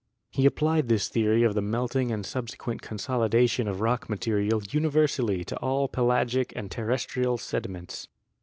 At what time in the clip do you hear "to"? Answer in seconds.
5.45-5.55